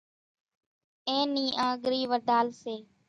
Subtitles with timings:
[1.09, 2.75] اين نِي آنڳرِي وڍال سي۔